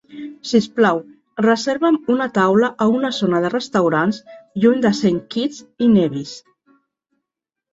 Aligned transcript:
Si 0.51 0.59
us 0.59 0.67
plau, 0.77 1.01
reserva'm 1.45 1.99
una 2.13 2.27
taula 2.39 2.69
a 2.85 2.87
una 3.01 3.13
zona 3.17 3.41
de 3.45 3.51
restaurants 3.57 4.23
lluny 4.65 4.83
de 4.87 4.93
Saint 5.03 5.23
Kitts 5.37 5.61
i 5.87 5.91
Nevis. 5.99 6.35